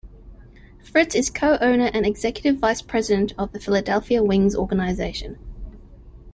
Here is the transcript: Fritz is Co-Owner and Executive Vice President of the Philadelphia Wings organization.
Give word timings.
Fritz 0.83 1.13
is 1.13 1.29
Co-Owner 1.29 1.91
and 1.93 2.07
Executive 2.07 2.57
Vice 2.59 2.81
President 2.81 3.33
of 3.37 3.51
the 3.51 3.59
Philadelphia 3.59 4.23
Wings 4.23 4.55
organization. 4.55 5.37